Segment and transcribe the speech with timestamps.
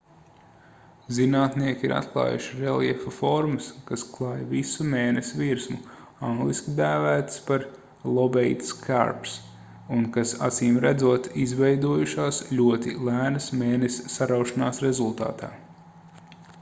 [1.15, 5.77] zinātnieki ir atklājuši reljefa formas kas klāj visu mēness virsmu
[6.31, 7.67] angliski dēvētas par
[8.15, 9.35] lobate scarps”
[9.99, 15.53] un kas acīmredzot izveidojušās ļoti lēnas mēness saraušanās rezultātā